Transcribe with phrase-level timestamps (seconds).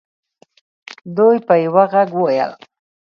[1.15, 2.51] دوی په یوه ږغ وویل.